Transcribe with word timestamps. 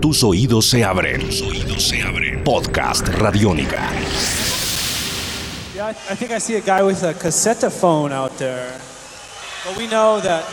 Tus 0.00 0.22
oídos 0.24 0.64
se 0.64 0.82
abren. 0.82 1.20
Tus 1.20 1.42
oídos 1.42 1.82
se 1.82 2.00
abren. 2.00 2.42
Podcast 2.42 3.06
Radiónica. 3.08 3.90
Yeah, 5.74 5.88
I, 5.88 6.14
think 6.14 6.30
I 6.30 6.38
see 6.38 6.56
a 6.56 6.60
guy 6.62 6.82
with 6.82 7.02
a 7.02 7.12
cassette 7.12 7.70
phone 7.70 8.10
out 8.10 8.38
there. 8.38 8.72
But 9.66 9.76
we 9.76 9.86
know 9.88 10.18
that 10.20 10.46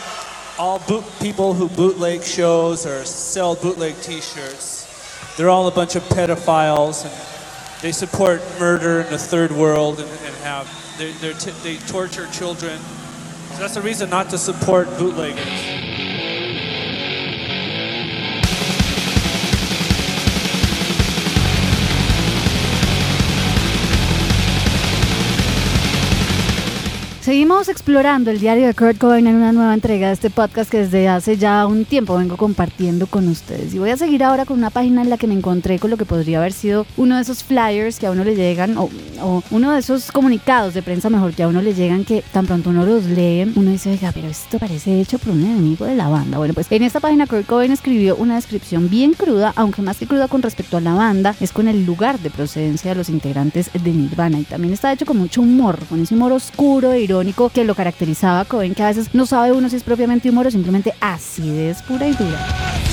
all 0.58 0.80
boot 0.80 1.04
people 1.18 1.54
who 1.54 1.70
bootleg 1.70 2.22
shows 2.22 2.84
or 2.84 3.06
sell 3.06 3.54
bootleg 3.54 3.94
T-shirts, 4.02 4.86
they're 5.38 5.48
all 5.48 5.66
a 5.66 5.72
bunch 5.72 5.96
of 5.96 6.02
pedophiles 6.10 7.06
and 7.06 7.80
they 7.80 7.92
support 7.92 8.42
murder 8.60 9.00
in 9.00 9.10
the 9.10 9.18
third 9.18 9.50
world 9.52 9.98
and, 9.98 10.10
and 10.10 10.36
have 10.44 10.68
they 10.98 11.12
they 11.62 11.76
torture 11.86 12.26
children. 12.32 12.78
So 13.52 13.60
that's 13.60 13.76
a 13.76 13.82
reason 13.82 14.10
not 14.10 14.28
to 14.30 14.36
support 14.36 14.88
bootleggers. 14.98 15.77
Seguimos 27.28 27.68
explorando 27.68 28.30
el 28.30 28.40
diario 28.40 28.66
de 28.66 28.72
Kurt 28.72 28.96
Cobain 28.96 29.26
en 29.26 29.34
una 29.34 29.52
nueva 29.52 29.74
entrega 29.74 30.06
de 30.06 30.14
este 30.14 30.30
podcast 30.30 30.70
que 30.70 30.78
desde 30.78 31.08
hace 31.08 31.36
ya 31.36 31.66
un 31.66 31.84
tiempo 31.84 32.16
vengo 32.16 32.38
compartiendo 32.38 33.06
con 33.06 33.28
ustedes. 33.28 33.74
Y 33.74 33.78
voy 33.78 33.90
a 33.90 33.98
seguir 33.98 34.24
ahora 34.24 34.46
con 34.46 34.56
una 34.56 34.70
página 34.70 35.02
en 35.02 35.10
la 35.10 35.18
que 35.18 35.26
me 35.26 35.34
encontré 35.34 35.78
con 35.78 35.90
lo 35.90 35.98
que 35.98 36.06
podría 36.06 36.38
haber 36.38 36.54
sido 36.54 36.86
uno 36.96 37.16
de 37.16 37.20
esos 37.20 37.44
flyers 37.44 37.98
que 37.98 38.06
a 38.06 38.12
uno 38.12 38.24
le 38.24 38.34
llegan, 38.34 38.78
o, 38.78 38.88
o 39.20 39.42
uno 39.50 39.72
de 39.72 39.80
esos 39.80 40.10
comunicados 40.10 40.72
de 40.72 40.80
prensa 40.80 41.10
mejor 41.10 41.34
que 41.34 41.42
a 41.42 41.48
uno 41.48 41.60
le 41.60 41.74
llegan 41.74 42.06
que 42.06 42.24
tan 42.32 42.46
pronto 42.46 42.70
uno 42.70 42.86
los 42.86 43.04
lee, 43.04 43.52
uno 43.56 43.72
dice, 43.72 43.90
oiga, 43.90 44.10
pero 44.10 44.28
esto 44.28 44.58
parece 44.58 44.98
hecho 44.98 45.18
por 45.18 45.34
un 45.34 45.44
enemigo 45.44 45.84
de 45.84 45.96
la 45.96 46.08
banda. 46.08 46.38
Bueno, 46.38 46.54
pues 46.54 46.72
en 46.72 46.82
esta 46.82 46.98
página 46.98 47.26
Kurt 47.26 47.44
Cobain 47.44 47.72
escribió 47.72 48.16
una 48.16 48.36
descripción 48.36 48.88
bien 48.88 49.12
cruda, 49.12 49.52
aunque 49.54 49.82
más 49.82 49.98
que 49.98 50.06
cruda 50.06 50.28
con 50.28 50.40
respecto 50.40 50.78
a 50.78 50.80
la 50.80 50.94
banda, 50.94 51.34
es 51.40 51.52
con 51.52 51.68
el 51.68 51.84
lugar 51.84 52.20
de 52.20 52.30
procedencia 52.30 52.92
de 52.92 52.96
los 52.96 53.10
integrantes 53.10 53.70
de 53.74 53.92
Nirvana. 53.92 54.40
Y 54.40 54.44
también 54.44 54.72
está 54.72 54.94
hecho 54.94 55.04
con 55.04 55.18
mucho 55.18 55.42
humor, 55.42 55.78
con 55.90 56.00
ese 56.00 56.14
humor 56.14 56.32
oscuro 56.32 56.94
e 56.94 57.02
irónico 57.02 57.17
que 57.52 57.64
lo 57.64 57.74
caracterizaba 57.74 58.40
a 58.40 58.44
Cobain, 58.44 58.74
que 58.74 58.82
a 58.82 58.88
veces 58.88 59.14
no 59.14 59.26
sabe 59.26 59.52
uno 59.52 59.68
si 59.68 59.76
es 59.76 59.82
propiamente 59.82 60.30
humor 60.30 60.46
o 60.46 60.50
simplemente 60.50 60.94
acidez 61.00 61.82
pura 61.82 62.06
y 62.08 62.12
dura. 62.12 62.87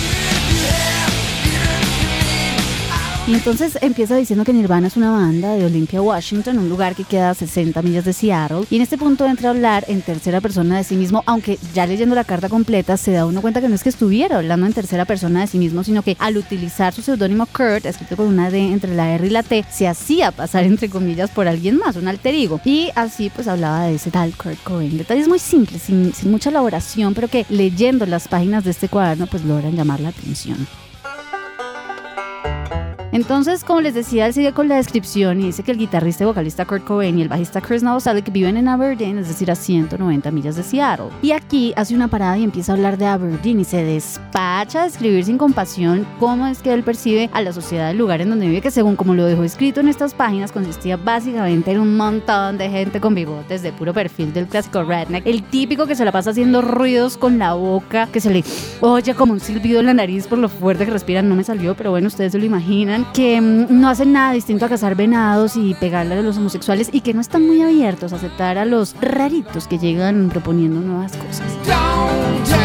Y 3.27 3.33
entonces 3.33 3.79
empieza 3.81 4.15
diciendo 4.15 4.45
que 4.45 4.53
Nirvana 4.53 4.85
es 4.85 4.97
una 4.97 5.09
banda 5.09 5.55
de 5.55 5.65
Olympia, 5.65 5.99
Washington, 5.99 6.59
un 6.59 6.69
lugar 6.69 6.93
que 6.93 7.05
queda 7.05 7.31
a 7.31 7.33
60 7.33 7.81
millas 7.81 8.05
de 8.05 8.13
Seattle. 8.13 8.65
Y 8.69 8.75
en 8.75 8.83
este 8.83 8.99
punto 8.99 9.25
entra 9.25 9.49
a 9.49 9.51
hablar 9.51 9.83
en 9.87 10.03
tercera 10.03 10.41
persona 10.41 10.77
de 10.77 10.83
sí 10.83 10.95
mismo, 10.95 11.23
aunque 11.25 11.57
ya 11.73 11.87
leyendo 11.87 12.13
la 12.13 12.23
carta 12.23 12.49
completa 12.49 12.97
se 12.97 13.13
da 13.13 13.25
uno 13.25 13.41
cuenta 13.41 13.61
que 13.61 13.67
no 13.67 13.73
es 13.73 13.81
que 13.81 13.89
estuviera 13.89 14.37
hablando 14.37 14.67
en 14.67 14.73
tercera 14.73 15.05
persona 15.05 15.41
de 15.41 15.47
sí 15.47 15.57
mismo, 15.57 15.83
sino 15.83 16.03
que 16.03 16.15
al 16.19 16.37
utilizar 16.37 16.93
su 16.93 17.01
seudónimo 17.01 17.47
Kurt, 17.47 17.87
escrito 17.87 18.15
con 18.15 18.27
una 18.27 18.51
D 18.51 18.59
entre 18.59 18.93
la 18.93 19.11
R 19.15 19.25
y 19.25 19.31
la 19.31 19.41
T, 19.41 19.65
se 19.71 19.87
hacía 19.87 20.31
pasar 20.31 20.63
entre 20.63 20.91
comillas 20.91 21.31
por 21.31 21.47
alguien 21.47 21.77
más, 21.77 21.95
un 21.95 22.07
alter 22.07 22.35
ego. 22.35 22.61
Y 22.63 22.91
así 22.93 23.31
pues 23.33 23.47
hablaba 23.47 23.85
de 23.85 23.95
ese 23.95 24.11
tal 24.11 24.35
Kurt 24.37 24.61
Cobain. 24.61 24.99
Detalles 24.99 25.27
muy 25.27 25.39
simples, 25.39 25.81
sin, 25.81 26.13
sin 26.13 26.29
mucha 26.29 26.51
elaboración, 26.51 27.15
pero 27.15 27.27
que 27.27 27.47
leyendo 27.49 28.05
las 28.05 28.27
páginas 28.27 28.63
de 28.65 28.69
este 28.69 28.87
cuaderno 28.87 29.25
pues 29.25 29.43
logran 29.43 29.75
llamar 29.75 29.99
la 29.99 30.09
atención. 30.09 30.67
Entonces, 33.15 33.63
como 33.63 33.79
les 33.79 33.93
decía, 33.93 34.25
él 34.25 34.33
sigue 34.33 34.51
con 34.51 34.67
la 34.67 34.75
descripción 34.75 35.39
y 35.39 35.45
dice 35.45 35.63
que 35.63 35.71
el 35.71 35.77
guitarrista 35.77 36.25
y 36.25 36.27
vocalista 36.27 36.65
Kurt 36.65 36.83
Cobain 36.83 37.17
y 37.17 37.21
el 37.21 37.29
bajista 37.29 37.61
Chris 37.61 37.81
Novoselic 37.81 38.29
viven 38.29 38.57
en 38.57 38.67
Aberdeen, 38.67 39.17
es 39.19 39.29
decir, 39.29 39.49
a 39.49 39.55
190 39.55 40.31
millas 40.31 40.57
de 40.57 40.63
Seattle. 40.63 41.11
Y 41.21 41.31
aquí 41.31 41.71
hace 41.77 41.95
una 41.95 42.09
parada 42.09 42.37
y 42.37 42.43
empieza 42.43 42.73
a 42.73 42.75
hablar 42.75 42.97
de 42.97 43.05
Aberdeen 43.05 43.61
y 43.61 43.63
se 43.63 43.85
despacha 43.85 44.83
a 44.83 44.87
escribir 44.87 45.23
sin 45.23 45.37
compasión 45.37 46.05
cómo 46.19 46.45
es 46.45 46.61
que 46.61 46.73
él 46.73 46.83
percibe 46.83 47.29
a 47.31 47.41
la 47.41 47.53
sociedad 47.53 47.87
del 47.87 47.99
lugar 47.99 48.19
en 48.19 48.31
donde 48.31 48.47
vive, 48.49 48.59
que 48.59 48.69
según 48.69 48.97
como 48.97 49.13
lo 49.13 49.23
dejó 49.23 49.45
escrito 49.45 49.79
en 49.79 49.87
estas 49.87 50.13
páginas, 50.13 50.51
consistía 50.51 50.97
básicamente 50.97 51.71
en 51.71 51.79
un 51.79 51.95
montón 51.95 52.57
de 52.57 52.69
gente 52.69 52.99
con 52.99 53.15
bigotes 53.15 53.61
de 53.61 53.71
puro 53.71 53.93
perfil 53.93 54.33
del 54.33 54.47
clásico 54.47 54.83
redneck, 54.83 55.25
el 55.25 55.41
típico 55.41 55.87
que 55.87 55.95
se 55.95 56.03
la 56.03 56.11
pasa 56.11 56.31
haciendo 56.31 56.61
ruidos 56.61 57.15
con 57.15 57.39
la 57.39 57.53
boca, 57.53 58.09
que 58.11 58.19
se 58.19 58.29
le 58.29 58.43
oye 58.81 59.15
como 59.15 59.31
un 59.31 59.39
silbido 59.39 59.79
en 59.79 59.85
la 59.85 59.93
nariz 59.93 60.27
por 60.27 60.37
lo 60.37 60.49
fuerte 60.49 60.83
que 60.83 60.91
respiran, 60.91 61.29
no 61.29 61.35
me 61.35 61.45
salió, 61.45 61.75
pero 61.75 61.91
bueno, 61.91 62.07
ustedes 62.07 62.33
se 62.33 62.39
lo 62.39 62.43
imaginan 62.43 63.04
que 63.13 63.39
mm, 63.41 63.67
no 63.69 63.89
hacen 63.89 64.13
nada 64.13 64.33
distinto 64.33 64.65
a 64.65 64.69
cazar 64.69 64.95
venados 64.95 65.55
y 65.55 65.73
pegarle 65.75 66.15
a 66.15 66.21
los 66.21 66.37
homosexuales 66.37 66.89
y 66.91 67.01
que 67.01 67.13
no 67.13 67.21
están 67.21 67.45
muy 67.45 67.61
abiertos 67.61 68.13
a 68.13 68.17
aceptar 68.17 68.57
a 68.57 68.65
los 68.65 68.95
raritos 69.01 69.67
que 69.67 69.77
llegan 69.77 70.29
proponiendo 70.29 70.79
nuevas 70.79 71.13
cosas. 71.17 72.64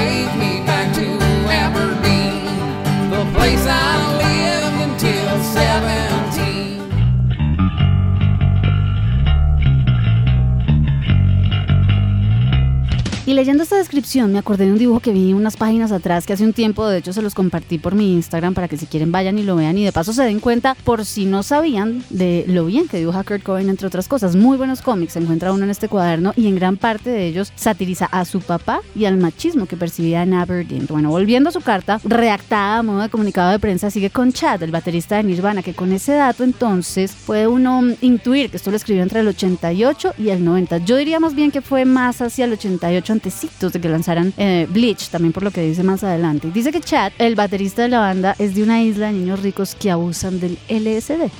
Leyendo 13.40 13.62
esta 13.62 13.78
descripción 13.78 14.30
me 14.30 14.38
acordé 14.38 14.66
de 14.66 14.72
un 14.72 14.76
dibujo 14.76 15.00
que 15.00 15.12
vi 15.12 15.32
unas 15.32 15.56
páginas 15.56 15.92
atrás 15.92 16.26
que 16.26 16.34
hace 16.34 16.44
un 16.44 16.52
tiempo, 16.52 16.86
de 16.86 16.98
hecho 16.98 17.14
se 17.14 17.22
los 17.22 17.34
compartí 17.34 17.78
por 17.78 17.94
mi 17.94 18.12
Instagram 18.12 18.52
para 18.52 18.68
que 18.68 18.76
si 18.76 18.84
quieren 18.84 19.12
vayan 19.12 19.38
y 19.38 19.42
lo 19.44 19.56
vean 19.56 19.78
y 19.78 19.84
de 19.84 19.92
paso 19.92 20.12
se 20.12 20.24
den 20.24 20.40
cuenta 20.40 20.74
por 20.84 21.06
si 21.06 21.24
no 21.24 21.42
sabían 21.42 22.04
de 22.10 22.44
lo 22.48 22.66
bien 22.66 22.86
que 22.86 22.98
dibuja 22.98 23.24
Kurt 23.24 23.42
Cobain 23.42 23.70
entre 23.70 23.86
otras 23.86 24.08
cosas. 24.08 24.36
Muy 24.36 24.58
buenos 24.58 24.82
cómics 24.82 25.14
se 25.14 25.20
encuentra 25.20 25.54
uno 25.54 25.64
en 25.64 25.70
este 25.70 25.88
cuaderno 25.88 26.34
y 26.36 26.48
en 26.48 26.56
gran 26.56 26.76
parte 26.76 27.08
de 27.08 27.28
ellos 27.28 27.50
satiriza 27.56 28.04
a 28.12 28.26
su 28.26 28.42
papá 28.42 28.82
y 28.94 29.06
al 29.06 29.16
machismo 29.16 29.64
que 29.64 29.78
percibía 29.78 30.22
en 30.22 30.34
Aberdeen. 30.34 30.84
Bueno, 30.86 31.08
volviendo 31.08 31.48
a 31.48 31.52
su 31.52 31.62
carta, 31.62 31.98
redactada 32.04 32.76
a 32.76 32.82
modo 32.82 33.00
de 33.00 33.08
comunicado 33.08 33.52
de 33.52 33.58
prensa, 33.58 33.90
sigue 33.90 34.10
con 34.10 34.34
Chad, 34.34 34.62
el 34.62 34.70
baterista 34.70 35.16
de 35.16 35.22
Nirvana, 35.22 35.62
que 35.62 35.72
con 35.72 35.92
ese 35.92 36.12
dato 36.12 36.44
entonces 36.44 37.16
puede 37.24 37.48
uno 37.48 37.84
intuir 38.02 38.50
que 38.50 38.58
esto 38.58 38.70
lo 38.70 38.76
escribió 38.76 39.02
entre 39.02 39.20
el 39.20 39.28
88 39.28 40.12
y 40.18 40.28
el 40.28 40.44
90. 40.44 40.76
Yo 40.84 40.96
diría 40.96 41.20
más 41.20 41.34
bien 41.34 41.50
que 41.50 41.62
fue 41.62 41.86
más 41.86 42.20
hacia 42.20 42.44
el 42.44 42.52
88 42.52 43.14
de 43.60 43.80
que 43.80 43.88
lanzaran 43.88 44.32
eh, 44.36 44.66
Bleach, 44.70 45.08
también 45.08 45.32
por 45.32 45.42
lo 45.42 45.50
que 45.50 45.62
dice 45.62 45.82
más 45.82 46.02
adelante. 46.02 46.50
Dice 46.52 46.72
que 46.72 46.80
Chad, 46.80 47.12
el 47.18 47.34
baterista 47.34 47.82
de 47.82 47.88
la 47.88 48.00
banda, 48.00 48.34
es 48.38 48.54
de 48.54 48.62
una 48.62 48.82
isla 48.82 49.06
de 49.06 49.12
niños 49.14 49.40
ricos 49.42 49.74
que 49.74 49.90
abusan 49.90 50.40
del 50.40 50.58
LSD. 50.68 51.30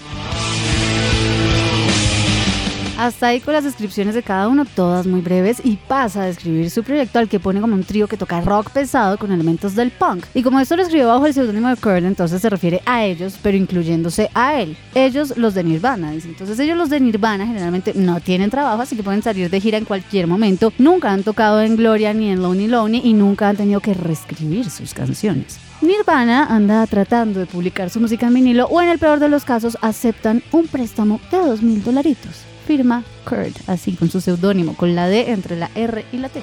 Hasta 3.01 3.29
ahí 3.29 3.41
con 3.41 3.55
las 3.55 3.65
descripciones 3.65 4.15
de 4.15 4.23
cada 4.23 4.47
uno, 4.49 4.67
todas 4.67 5.07
muy 5.07 5.23
breves, 5.23 5.63
y 5.65 5.77
pasa 5.77 6.21
a 6.21 6.27
describir 6.27 6.71
su 6.71 6.83
proyecto 6.83 7.19
al 7.19 7.31
que 7.31 7.41
pone 7.41 7.59
como 7.59 7.75
un 7.75 7.83
trío 7.83 8.07
que 8.07 8.19
toca 8.19 8.43
rock 8.43 8.73
pesado 8.73 9.17
con 9.17 9.33
elementos 9.33 9.75
del 9.75 9.91
punk. 9.91 10.27
Y 10.35 10.43
como 10.43 10.61
esto 10.61 10.77
lo 10.77 10.83
escribió 10.83 11.09
bajo 11.09 11.25
el 11.25 11.33
seudónimo 11.33 11.69
de 11.69 11.77
Kurt, 11.77 12.05
entonces 12.05 12.43
se 12.43 12.51
refiere 12.51 12.83
a 12.85 13.03
ellos, 13.07 13.39
pero 13.43 13.57
incluyéndose 13.57 14.29
a 14.35 14.61
él. 14.61 14.77
Ellos, 14.95 15.39
los 15.39 15.55
de 15.55 15.65
Nirvana, 15.65 16.11
dice. 16.11 16.29
Entonces 16.29 16.59
ellos, 16.59 16.77
los 16.77 16.91
de 16.91 17.01
Nirvana, 17.01 17.47
generalmente 17.47 17.95
no 17.95 18.21
tienen 18.21 18.51
trabajo, 18.51 18.83
así 18.83 18.97
que 18.97 19.03
pueden 19.03 19.23
salir 19.23 19.49
de 19.49 19.61
gira 19.63 19.79
en 19.79 19.87
cualquier 19.87 20.27
momento. 20.27 20.71
Nunca 20.77 21.11
han 21.11 21.23
tocado 21.23 21.63
en 21.63 21.77
Gloria 21.77 22.13
ni 22.13 22.29
en 22.29 22.43
Lonely 22.43 22.69
Lonely 22.69 23.01
y 23.03 23.15
nunca 23.15 23.49
han 23.49 23.57
tenido 23.57 23.81
que 23.81 23.95
reescribir 23.95 24.69
sus 24.69 24.93
canciones. 24.93 25.59
Nirvana 25.83 26.45
anda 26.45 26.87
tratando 26.87 27.41
de 27.41 27.47
publicar 27.47 27.89
su 27.89 28.01
música 28.01 28.27
en 28.27 28.35
vinilo 28.35 28.67
o 28.67 28.83
en 28.83 28.89
el 28.89 28.99
peor 28.99 29.19
de 29.19 29.31
los 29.31 29.45
casos 29.45 29.79
aceptan 29.81 30.43
un 30.53 30.67
préstamo 30.67 31.21
de 31.31 31.39
dos 31.39 31.63
mil 31.63 31.83
dolaritos. 31.83 32.45
Firma 32.67 33.03
Kurt, 33.25 33.57
así 33.67 33.93
con 33.93 34.11
su 34.11 34.21
seudónimo, 34.21 34.77
con 34.77 34.95
la 34.95 35.09
D 35.09 35.31
entre 35.31 35.57
la 35.57 35.71
R 35.75 36.05
y 36.13 36.19
la 36.19 36.29
T. 36.29 36.41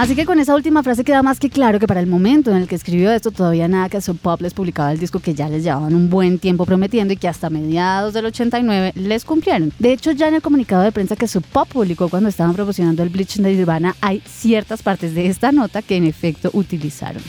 Así 0.00 0.16
que 0.16 0.24
con 0.24 0.40
esa 0.40 0.54
última 0.54 0.82
frase 0.82 1.04
queda 1.04 1.22
más 1.22 1.38
que 1.38 1.50
claro 1.50 1.78
que 1.78 1.86
para 1.86 2.00
el 2.00 2.06
momento 2.06 2.50
en 2.50 2.56
el 2.56 2.66
que 2.66 2.74
escribió 2.74 3.10
esto 3.10 3.32
todavía 3.32 3.68
nada 3.68 3.90
que 3.90 4.00
Sub 4.00 4.16
Pop 4.16 4.40
les 4.40 4.54
publicaba 4.54 4.90
el 4.92 4.98
disco 4.98 5.20
que 5.20 5.34
ya 5.34 5.50
les 5.50 5.62
llevaban 5.62 5.94
un 5.94 6.08
buen 6.08 6.38
tiempo 6.38 6.64
prometiendo 6.64 7.12
y 7.12 7.18
que 7.18 7.28
hasta 7.28 7.50
mediados 7.50 8.14
del 8.14 8.24
89 8.24 8.92
les 8.94 9.26
cumplieron. 9.26 9.74
De 9.78 9.92
hecho, 9.92 10.12
ya 10.12 10.28
en 10.28 10.36
el 10.36 10.40
comunicado 10.40 10.84
de 10.84 10.90
prensa 10.90 11.16
que 11.16 11.28
Sub 11.28 11.44
Pop 11.44 11.68
publicó 11.68 12.08
cuando 12.08 12.30
estaban 12.30 12.54
promocionando 12.54 13.02
el 13.02 13.10
Bleach 13.10 13.36
de 13.36 13.52
Nirvana 13.52 13.94
hay 14.00 14.22
ciertas 14.24 14.82
partes 14.82 15.14
de 15.14 15.26
esta 15.26 15.52
nota 15.52 15.82
que 15.82 15.96
en 15.96 16.04
efecto 16.04 16.48
utilizaron. 16.54 17.22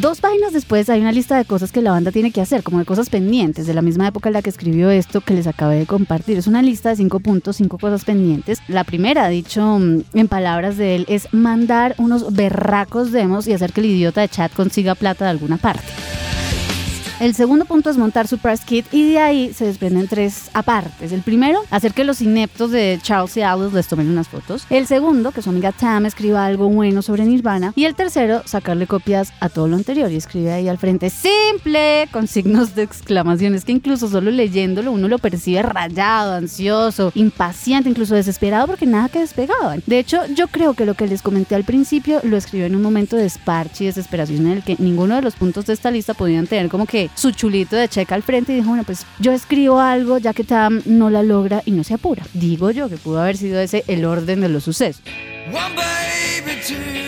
Dos 0.00 0.20
páginas 0.20 0.52
después 0.52 0.90
hay 0.90 1.00
una 1.00 1.12
lista 1.12 1.36
de 1.36 1.44
cosas 1.44 1.70
que 1.70 1.80
la 1.80 1.92
banda 1.92 2.10
tiene 2.10 2.32
que 2.32 2.40
hacer, 2.40 2.64
como 2.64 2.80
de 2.80 2.84
cosas 2.84 3.10
pendientes, 3.10 3.68
de 3.68 3.74
la 3.74 3.80
misma 3.80 4.08
época 4.08 4.28
en 4.28 4.32
la 4.32 4.42
que 4.42 4.50
escribió 4.50 4.90
esto 4.90 5.20
que 5.20 5.34
les 5.34 5.46
acabé 5.46 5.76
de 5.78 5.86
compartir. 5.86 6.36
Es 6.36 6.48
una 6.48 6.62
lista 6.62 6.88
de 6.88 6.96
cinco 6.96 7.20
puntos, 7.20 7.56
cinco 7.56 7.78
cosas 7.78 8.04
pendientes. 8.04 8.58
La 8.66 8.82
primera, 8.82 9.28
dicho 9.28 9.78
mm, 9.78 10.00
en 10.14 10.26
palabras 10.26 10.76
de 10.76 10.96
él, 10.96 11.06
es 11.08 11.32
mandar 11.32 11.94
unos 11.98 12.34
berracos 12.34 13.12
demos 13.12 13.46
y 13.46 13.52
hacer 13.52 13.72
que 13.72 13.82
el 13.82 13.86
idiota 13.86 14.22
de 14.22 14.28
chat 14.28 14.52
consiga 14.52 14.96
plata 14.96 15.26
de 15.26 15.30
alguna 15.30 15.58
parte. 15.58 15.84
El 17.24 17.34
segundo 17.34 17.64
punto 17.64 17.88
es 17.88 17.96
montar 17.96 18.28
su 18.28 18.36
press 18.36 18.66
kit 18.66 18.84
y 18.92 19.12
de 19.12 19.18
ahí 19.18 19.54
se 19.54 19.64
desprenden 19.64 20.08
tres 20.08 20.50
apartes. 20.52 21.10
El 21.10 21.22
primero, 21.22 21.58
hacer 21.70 21.94
que 21.94 22.04
los 22.04 22.20
ineptos 22.20 22.70
de 22.70 22.98
Charles 23.00 23.34
y 23.38 23.40
Alice 23.40 23.74
les 23.74 23.88
tomen 23.88 24.10
unas 24.10 24.28
fotos. 24.28 24.66
El 24.68 24.86
segundo, 24.86 25.32
que 25.32 25.40
su 25.40 25.48
amiga 25.48 25.72
Tam 25.72 26.04
escriba 26.04 26.44
algo 26.44 26.68
bueno 26.68 27.00
sobre 27.00 27.24
Nirvana. 27.24 27.72
Y 27.76 27.86
el 27.86 27.94
tercero, 27.94 28.42
sacarle 28.44 28.86
copias 28.86 29.32
a 29.40 29.48
todo 29.48 29.68
lo 29.68 29.76
anterior 29.76 30.12
y 30.12 30.16
escribe 30.16 30.52
ahí 30.52 30.68
al 30.68 30.76
frente 30.76 31.08
simple 31.08 32.10
con 32.12 32.26
signos 32.26 32.74
de 32.74 32.82
exclamaciones 32.82 33.64
que 33.64 33.72
incluso 33.72 34.06
solo 34.10 34.30
leyéndolo 34.30 34.92
uno 34.92 35.08
lo 35.08 35.16
percibe 35.16 35.62
rayado, 35.62 36.34
ansioso, 36.34 37.10
impaciente, 37.14 37.88
incluso 37.88 38.14
desesperado 38.14 38.66
porque 38.66 38.84
nada 38.84 39.08
que 39.08 39.20
despegaban. 39.20 39.82
De 39.86 39.98
hecho, 39.98 40.26
yo 40.34 40.48
creo 40.48 40.74
que 40.74 40.84
lo 40.84 40.92
que 40.92 41.06
les 41.06 41.22
comenté 41.22 41.54
al 41.54 41.64
principio 41.64 42.20
lo 42.22 42.36
escribió 42.36 42.66
en 42.66 42.76
un 42.76 42.82
momento 42.82 43.16
de 43.16 43.24
esparche 43.24 43.84
y 43.84 43.86
desesperación 43.86 44.44
en 44.44 44.52
el 44.58 44.62
que 44.62 44.76
ninguno 44.78 45.16
de 45.16 45.22
los 45.22 45.36
puntos 45.36 45.64
de 45.64 45.72
esta 45.72 45.90
lista 45.90 46.12
podían 46.12 46.46
tener 46.46 46.68
como 46.68 46.84
que 46.84 47.08
su 47.14 47.30
chulito 47.30 47.76
de 47.76 47.88
checa 47.88 48.14
al 48.14 48.22
frente 48.22 48.52
y 48.52 48.56
dijo, 48.56 48.68
bueno, 48.68 48.84
pues 48.84 49.06
yo 49.18 49.32
escribo 49.32 49.80
algo 49.80 50.18
ya 50.18 50.32
que 50.32 50.44
Tam 50.44 50.82
no 50.84 51.10
la 51.10 51.22
logra 51.22 51.62
y 51.64 51.70
no 51.70 51.84
se 51.84 51.94
apura. 51.94 52.24
Digo 52.34 52.70
yo 52.70 52.88
que 52.88 52.96
pudo 52.96 53.20
haber 53.20 53.36
sido 53.36 53.60
ese 53.60 53.84
el 53.88 54.04
orden 54.04 54.40
de 54.40 54.48
los 54.48 54.64
sucesos. 54.64 55.02
One 55.48 55.74
two, 56.66 57.04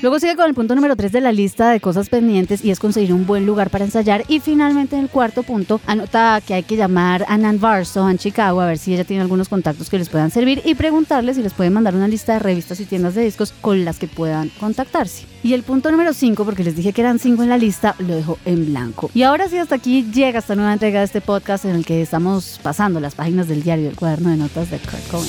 Luego 0.00 0.20
sigue 0.20 0.36
con 0.36 0.46
el 0.46 0.54
punto 0.54 0.76
número 0.76 0.94
3 0.94 1.10
de 1.10 1.20
la 1.20 1.32
lista 1.32 1.70
de 1.70 1.80
cosas 1.80 2.08
pendientes 2.08 2.64
y 2.64 2.70
es 2.70 2.78
conseguir 2.78 3.12
un 3.12 3.26
buen 3.26 3.46
lugar 3.46 3.68
para 3.68 3.84
ensayar. 3.84 4.24
Y 4.28 4.38
finalmente 4.38 4.94
en 4.94 5.02
el 5.02 5.08
cuarto 5.08 5.42
punto 5.42 5.80
anota 5.86 6.40
que 6.46 6.54
hay 6.54 6.62
que 6.62 6.76
llamar 6.76 7.24
a 7.26 7.36
Nan 7.36 7.58
Barso 7.58 8.08
en 8.08 8.16
Chicago 8.16 8.60
a 8.60 8.66
ver 8.66 8.78
si 8.78 8.94
ella 8.94 9.02
tiene 9.02 9.22
algunos 9.22 9.48
contactos 9.48 9.90
que 9.90 9.98
les 9.98 10.08
puedan 10.08 10.30
servir 10.30 10.62
y 10.64 10.76
preguntarle 10.76 11.34
si 11.34 11.42
les 11.42 11.52
pueden 11.52 11.72
mandar 11.72 11.96
una 11.96 12.06
lista 12.06 12.34
de 12.34 12.38
revistas 12.38 12.78
y 12.78 12.84
tiendas 12.84 13.16
de 13.16 13.24
discos 13.24 13.52
con 13.60 13.84
las 13.84 13.98
que 13.98 14.06
puedan 14.06 14.50
contactarse. 14.60 15.26
Y 15.42 15.54
el 15.54 15.64
punto 15.64 15.90
número 15.90 16.12
5, 16.12 16.44
porque 16.44 16.62
les 16.62 16.76
dije 16.76 16.92
que 16.92 17.00
eran 17.00 17.18
5 17.18 17.42
en 17.42 17.48
la 17.48 17.58
lista, 17.58 17.96
lo 17.98 18.14
dejo 18.14 18.38
en 18.44 18.66
blanco. 18.66 19.10
Y 19.14 19.24
ahora 19.24 19.48
sí, 19.48 19.58
hasta 19.58 19.74
aquí 19.74 20.04
llega 20.12 20.38
esta 20.38 20.54
nueva 20.54 20.72
entrega 20.72 21.00
de 21.00 21.06
este 21.06 21.20
podcast 21.20 21.64
en 21.64 21.74
el 21.74 21.84
que 21.84 22.02
estamos 22.02 22.60
pasando 22.62 23.00
las 23.00 23.16
páginas 23.16 23.48
del 23.48 23.64
diario 23.64 23.86
del 23.86 23.96
cuaderno 23.96 24.30
de 24.30 24.36
notas 24.36 24.70
de 24.70 24.78
Kurt 24.78 25.08
Cobain. 25.10 25.28